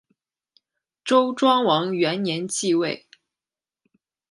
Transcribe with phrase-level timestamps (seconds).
[1.05, 3.05] 周庄王元年即位。